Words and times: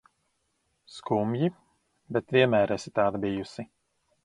Skumji, 0.93 1.51
bet 2.17 2.33
vienmēr 2.39 2.75
esi 2.79 2.95
tāda 2.99 3.25
bijusi. 3.27 3.71